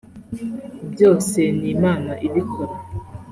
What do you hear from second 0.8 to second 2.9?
byose ni Imana ibikora